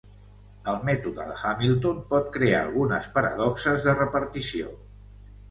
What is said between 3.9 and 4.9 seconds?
de repartició.